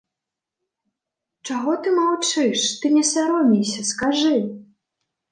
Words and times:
Чаго 1.49 1.75
ты 1.87 1.91
маўчыш, 1.99 2.63
ты 2.85 2.91
не 2.95 3.03
саромейся, 3.09 3.85
скажы. 3.91 4.35